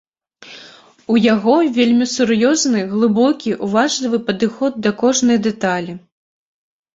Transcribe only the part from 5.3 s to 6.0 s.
дэталі.